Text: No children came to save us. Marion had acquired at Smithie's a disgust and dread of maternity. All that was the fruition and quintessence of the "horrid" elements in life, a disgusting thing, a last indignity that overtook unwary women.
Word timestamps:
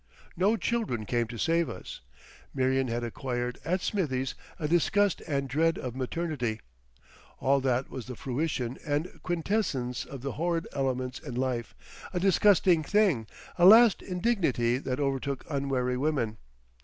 No 0.35 0.57
children 0.57 1.05
came 1.05 1.27
to 1.27 1.37
save 1.37 1.69
us. 1.69 2.01
Marion 2.55 2.87
had 2.87 3.03
acquired 3.03 3.59
at 3.63 3.81
Smithie's 3.81 4.33
a 4.57 4.67
disgust 4.67 5.21
and 5.27 5.47
dread 5.47 5.77
of 5.77 5.95
maternity. 5.95 6.59
All 7.39 7.59
that 7.61 7.91
was 7.91 8.07
the 8.07 8.15
fruition 8.15 8.79
and 8.83 9.19
quintessence 9.21 10.03
of 10.05 10.23
the 10.23 10.31
"horrid" 10.31 10.67
elements 10.73 11.19
in 11.19 11.35
life, 11.35 11.75
a 12.15 12.19
disgusting 12.19 12.81
thing, 12.81 13.27
a 13.59 13.65
last 13.67 14.01
indignity 14.01 14.79
that 14.79 14.99
overtook 14.99 15.45
unwary 15.47 15.97
women. 15.97 16.37